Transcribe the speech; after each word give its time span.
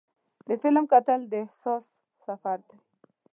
د 0.47 0.49
فلم 0.61 0.85
کتل 0.91 1.19
د 1.31 1.33
احساس 1.43 1.83
سفر 2.25 2.57
دی. 2.67 2.79